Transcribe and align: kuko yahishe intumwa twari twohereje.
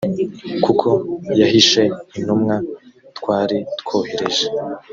kuko 0.63 0.89
yahishe 1.39 1.81
intumwa 2.17 2.55
twari 3.17 3.57
twohereje. 3.79 4.45